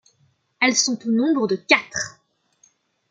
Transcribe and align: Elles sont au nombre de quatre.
Elles 0.59 0.75
sont 0.75 0.97
au 1.05 1.11
nombre 1.11 1.45
de 1.47 1.55
quatre. 1.55 2.19